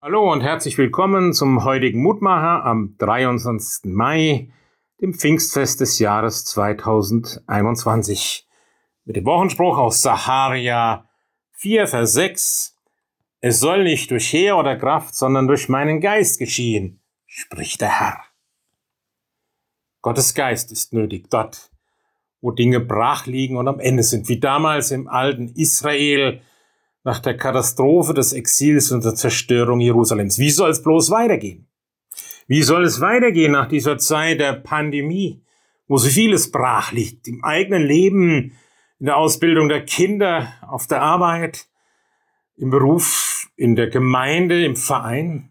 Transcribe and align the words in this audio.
Hallo 0.00 0.32
und 0.32 0.42
herzlich 0.42 0.78
willkommen 0.78 1.32
zum 1.32 1.64
heutigen 1.64 2.00
Mutmacher 2.00 2.64
am 2.64 2.94
23. 2.98 3.92
Mai, 3.92 4.48
dem 5.00 5.12
Pfingstfest 5.12 5.80
des 5.80 5.98
Jahres 5.98 6.44
2021. 6.44 8.46
Mit 9.04 9.16
dem 9.16 9.24
Wochenspruch 9.24 9.76
aus 9.76 10.00
Saharia 10.00 11.08
4, 11.54 11.88
Vers 11.88 12.12
6. 12.12 12.76
Es 13.40 13.58
soll 13.58 13.82
nicht 13.82 14.12
durch 14.12 14.32
Heer 14.32 14.56
oder 14.56 14.76
Kraft, 14.76 15.16
sondern 15.16 15.48
durch 15.48 15.68
meinen 15.68 16.00
Geist 16.00 16.38
geschehen, 16.38 17.00
spricht 17.26 17.80
der 17.80 17.98
Herr. 17.98 18.22
Gottes 20.00 20.32
Geist 20.32 20.70
ist 20.70 20.92
nötig 20.92 21.28
dort, 21.28 21.72
wo 22.40 22.52
Dinge 22.52 22.78
brach 22.78 23.26
liegen 23.26 23.56
und 23.56 23.66
am 23.66 23.80
Ende 23.80 24.04
sind, 24.04 24.28
wie 24.28 24.38
damals 24.38 24.92
im 24.92 25.08
alten 25.08 25.48
Israel, 25.56 26.40
nach 27.08 27.20
der 27.20 27.38
Katastrophe 27.38 28.12
des 28.12 28.34
Exils 28.34 28.92
und 28.92 29.02
der 29.02 29.14
Zerstörung 29.14 29.80
Jerusalems. 29.80 30.38
Wie 30.38 30.50
soll 30.50 30.68
es 30.68 30.82
bloß 30.82 31.10
weitergehen? 31.10 31.66
Wie 32.46 32.62
soll 32.62 32.84
es 32.84 33.00
weitergehen 33.00 33.52
nach 33.52 33.66
dieser 33.66 33.96
Zeit 33.96 34.40
der 34.40 34.52
Pandemie, 34.52 35.42
wo 35.86 35.96
so 35.96 36.06
vieles 36.06 36.50
brach 36.50 36.92
liegt, 36.92 37.26
im 37.26 37.42
eigenen 37.42 37.82
Leben, 37.82 38.52
in 38.98 39.06
der 39.06 39.16
Ausbildung 39.16 39.70
der 39.70 39.86
Kinder, 39.86 40.52
auf 40.60 40.86
der 40.86 41.00
Arbeit, 41.00 41.68
im 42.56 42.68
Beruf, 42.68 43.48
in 43.56 43.74
der 43.74 43.88
Gemeinde, 43.88 44.62
im 44.66 44.76
Verein? 44.76 45.50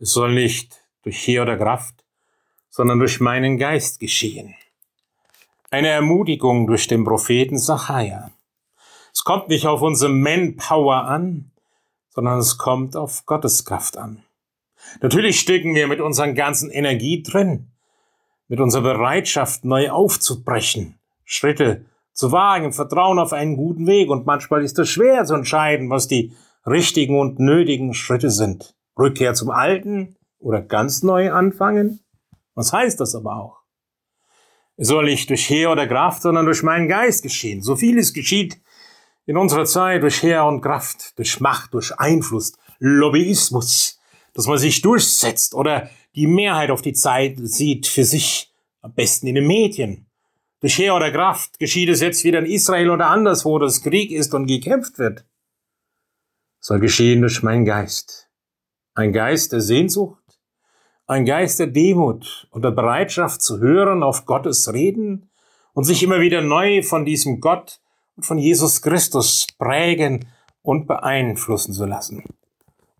Es 0.00 0.10
soll 0.10 0.34
nicht 0.34 0.84
durch 1.02 1.26
Heer 1.26 1.44
oder 1.44 1.56
Kraft, 1.56 2.04
sondern 2.68 2.98
durch 2.98 3.20
meinen 3.20 3.56
Geist 3.56 4.00
geschehen. 4.00 4.54
Eine 5.70 5.88
Ermutigung 5.88 6.66
durch 6.66 6.88
den 6.88 7.04
Propheten 7.04 7.56
Sacharja. 7.56 8.33
Es 9.24 9.26
kommt 9.26 9.48
nicht 9.48 9.66
auf 9.66 9.80
unsere 9.80 10.12
Manpower 10.12 11.06
an, 11.06 11.50
sondern 12.10 12.40
es 12.40 12.58
kommt 12.58 12.94
auf 12.94 13.24
Gottes 13.24 13.64
Kraft 13.64 13.96
an. 13.96 14.22
Natürlich 15.00 15.40
stecken 15.40 15.74
wir 15.74 15.88
mit 15.88 16.02
unserer 16.02 16.30
ganzen 16.34 16.70
Energie 16.70 17.22
drin, 17.22 17.68
mit 18.48 18.60
unserer 18.60 18.82
Bereitschaft, 18.82 19.64
neu 19.64 19.88
aufzubrechen, 19.88 20.98
Schritte 21.24 21.86
zu 22.12 22.32
wagen, 22.32 22.74
Vertrauen 22.74 23.18
auf 23.18 23.32
einen 23.32 23.56
guten 23.56 23.86
Weg. 23.86 24.10
Und 24.10 24.26
manchmal 24.26 24.62
ist 24.62 24.78
es 24.78 24.90
schwer 24.90 25.24
zu 25.24 25.32
entscheiden, 25.32 25.88
was 25.88 26.06
die 26.06 26.34
richtigen 26.66 27.18
und 27.18 27.38
nötigen 27.38 27.94
Schritte 27.94 28.28
sind. 28.28 28.76
Rückkehr 28.98 29.32
zum 29.32 29.48
Alten 29.48 30.16
oder 30.38 30.60
ganz 30.60 31.02
neu 31.02 31.32
anfangen? 31.32 32.00
Was 32.54 32.74
heißt 32.74 33.00
das 33.00 33.14
aber 33.14 33.38
auch? 33.38 33.62
Es 34.76 34.88
soll 34.88 35.06
nicht 35.06 35.30
durch 35.30 35.48
Heer 35.48 35.72
oder 35.72 35.86
Kraft, 35.86 36.20
sondern 36.20 36.44
durch 36.44 36.62
meinen 36.62 36.88
Geist 36.88 37.22
geschehen. 37.22 37.62
So 37.62 37.74
vieles 37.74 38.12
geschieht 38.12 38.60
in 39.26 39.36
unserer 39.36 39.64
Zeit 39.64 40.02
durch 40.02 40.22
Heer 40.22 40.44
und 40.44 40.60
Kraft, 40.60 41.18
durch 41.18 41.40
Macht, 41.40 41.74
durch 41.74 41.98
Einfluss, 41.98 42.52
Lobbyismus, 42.78 44.00
dass 44.34 44.46
man 44.46 44.58
sich 44.58 44.82
durchsetzt 44.82 45.54
oder 45.54 45.88
die 46.14 46.26
Mehrheit 46.26 46.70
auf 46.70 46.82
die 46.82 46.92
Zeit 46.92 47.36
sieht 47.38 47.86
für 47.86 48.04
sich, 48.04 48.52
am 48.82 48.92
besten 48.92 49.26
in 49.26 49.36
den 49.36 49.46
Medien. 49.46 50.06
Durch 50.60 50.78
Heer 50.78 50.94
oder 50.94 51.10
Kraft 51.10 51.58
geschieht 51.58 51.88
es 51.88 52.00
jetzt 52.00 52.24
wieder 52.24 52.38
in 52.38 52.46
Israel 52.46 52.90
oder 52.90 53.06
anderswo, 53.06 53.58
dass 53.58 53.82
Krieg 53.82 54.10
ist 54.10 54.34
und 54.34 54.46
gekämpft 54.46 54.98
wird. 54.98 55.24
Soll 56.60 56.80
geschehen 56.80 57.20
durch 57.20 57.42
meinen 57.42 57.64
Geist. 57.64 58.30
Ein 58.94 59.12
Geist 59.12 59.52
der 59.52 59.60
Sehnsucht, 59.60 60.22
ein 61.06 61.26
Geist 61.26 61.58
der 61.58 61.66
Demut 61.66 62.46
und 62.50 62.64
der 62.64 62.70
Bereitschaft 62.70 63.42
zu 63.42 63.58
hören 63.58 64.02
auf 64.02 64.24
Gottes 64.24 64.72
Reden 64.72 65.30
und 65.74 65.84
sich 65.84 66.02
immer 66.02 66.20
wieder 66.20 66.40
neu 66.40 66.82
von 66.82 67.04
diesem 67.04 67.40
Gott 67.40 67.80
und 68.16 68.24
von 68.24 68.38
Jesus 68.38 68.82
Christus 68.82 69.46
prägen 69.58 70.26
und 70.62 70.86
beeinflussen 70.86 71.72
zu 71.72 71.84
lassen. 71.84 72.24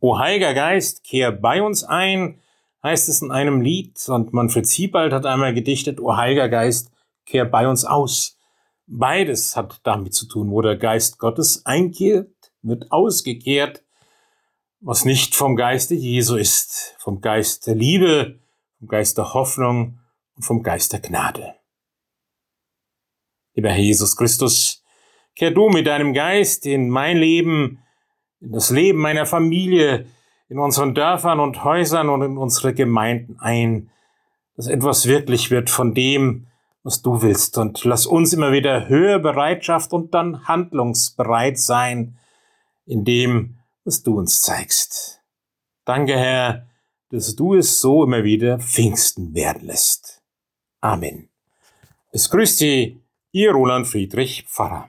O 0.00 0.18
Heiliger 0.18 0.54
Geist, 0.54 1.04
kehr 1.04 1.30
bei 1.30 1.62
uns 1.62 1.84
ein, 1.84 2.40
heißt 2.82 3.08
es 3.08 3.22
in 3.22 3.30
einem 3.30 3.60
Lied, 3.60 4.08
und 4.08 4.32
Manfred 4.32 4.66
Siebald 4.66 5.12
hat 5.12 5.26
einmal 5.26 5.54
gedichtet, 5.54 6.00
O 6.00 6.16
Heiliger 6.16 6.48
Geist, 6.48 6.90
kehr 7.24 7.44
bei 7.44 7.68
uns 7.68 7.84
aus. 7.84 8.36
Beides 8.86 9.54
hat 9.56 9.80
damit 9.84 10.14
zu 10.14 10.26
tun, 10.26 10.50
wo 10.50 10.60
der 10.60 10.76
Geist 10.76 11.18
Gottes 11.18 11.64
einkehrt, 11.64 12.34
wird 12.62 12.90
ausgekehrt, 12.90 13.84
was 14.80 15.04
nicht 15.04 15.36
vom 15.36 15.54
Geiste 15.54 15.94
Jesu 15.94 16.34
ist, 16.34 16.96
vom 16.98 17.20
Geist 17.20 17.68
der 17.68 17.76
Liebe, 17.76 18.40
vom 18.78 18.88
Geist 18.88 19.16
der 19.18 19.32
Hoffnung 19.34 20.00
und 20.34 20.42
vom 20.42 20.62
Geist 20.64 20.92
der 20.92 21.00
Gnade. 21.00 21.54
Lieber 23.54 23.70
Herr 23.70 23.78
Jesus 23.78 24.16
Christus, 24.16 24.81
Kehr 25.34 25.50
du 25.50 25.68
mit 25.68 25.86
deinem 25.86 26.12
Geist 26.12 26.66
in 26.66 26.88
mein 26.88 27.16
Leben, 27.16 27.82
in 28.40 28.52
das 28.52 28.70
Leben 28.70 28.98
meiner 28.98 29.26
Familie, 29.26 30.06
in 30.48 30.58
unseren 30.58 30.94
Dörfern 30.94 31.40
und 31.40 31.64
Häusern 31.64 32.08
und 32.08 32.22
in 32.22 32.36
unsere 32.36 32.74
Gemeinden 32.74 33.38
ein, 33.40 33.90
dass 34.56 34.66
etwas 34.66 35.06
wirklich 35.06 35.50
wird 35.50 35.70
von 35.70 35.94
dem, 35.94 36.46
was 36.82 37.00
du 37.02 37.22
willst. 37.22 37.56
Und 37.58 37.84
lass 37.84 38.06
uns 38.06 38.32
immer 38.32 38.52
wieder 38.52 38.88
höhere 38.88 39.20
Bereitschaft 39.20 39.92
und 39.92 40.12
dann 40.12 40.46
handlungsbereit 40.46 41.58
sein 41.58 42.18
in 42.84 43.04
dem, 43.04 43.58
was 43.84 44.02
du 44.02 44.18
uns 44.18 44.42
zeigst. 44.42 45.22
Danke, 45.84 46.16
Herr, 46.16 46.66
dass 47.10 47.34
du 47.34 47.54
es 47.54 47.80
so 47.80 48.04
immer 48.04 48.24
wieder 48.24 48.58
Pfingsten 48.58 49.34
werden 49.34 49.66
lässt. 49.66 50.22
Amen. 50.80 51.28
Es 52.10 52.28
grüßt 52.30 52.58
Sie, 52.58 53.00
Ihr 53.32 53.52
Roland 53.52 53.86
Friedrich 53.86 54.44
Pfarrer. 54.46 54.88